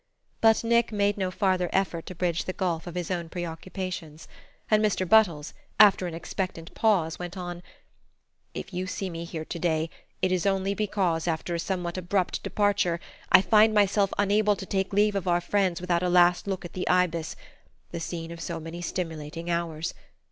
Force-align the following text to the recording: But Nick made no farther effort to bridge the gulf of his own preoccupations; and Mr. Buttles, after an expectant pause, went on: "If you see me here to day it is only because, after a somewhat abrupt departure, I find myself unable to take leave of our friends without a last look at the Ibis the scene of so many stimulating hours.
But 0.41 0.63
Nick 0.63 0.91
made 0.91 1.15
no 1.15 1.29
farther 1.29 1.69
effort 1.71 2.07
to 2.07 2.15
bridge 2.15 2.45
the 2.45 2.53
gulf 2.53 2.87
of 2.87 2.95
his 2.95 3.11
own 3.11 3.29
preoccupations; 3.29 4.27
and 4.71 4.83
Mr. 4.83 5.07
Buttles, 5.07 5.53
after 5.79 6.07
an 6.07 6.15
expectant 6.15 6.73
pause, 6.73 7.19
went 7.19 7.37
on: 7.37 7.61
"If 8.55 8.73
you 8.73 8.87
see 8.87 9.11
me 9.11 9.25
here 9.25 9.45
to 9.45 9.59
day 9.59 9.91
it 10.19 10.31
is 10.31 10.47
only 10.47 10.73
because, 10.73 11.27
after 11.27 11.53
a 11.53 11.59
somewhat 11.59 11.99
abrupt 11.99 12.41
departure, 12.41 12.99
I 13.31 13.43
find 13.43 13.75
myself 13.75 14.11
unable 14.17 14.55
to 14.55 14.65
take 14.65 14.91
leave 14.91 15.13
of 15.13 15.27
our 15.27 15.39
friends 15.39 15.79
without 15.79 16.01
a 16.01 16.09
last 16.09 16.47
look 16.47 16.65
at 16.65 16.73
the 16.73 16.89
Ibis 16.89 17.35
the 17.91 17.99
scene 17.99 18.31
of 18.31 18.41
so 18.41 18.59
many 18.59 18.81
stimulating 18.81 19.51
hours. 19.51 19.93